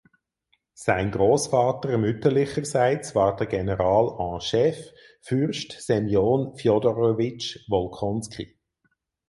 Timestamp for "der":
3.35-3.45